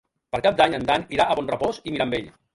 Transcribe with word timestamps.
Per 0.35 0.39
Cap 0.45 0.55
d'Any 0.61 0.77
en 0.77 0.87
Dan 0.93 1.05
irà 1.19 1.29
a 1.29 1.37
Bonrepòs 1.41 1.83
i 1.85 1.95
Mirambell. 1.99 2.35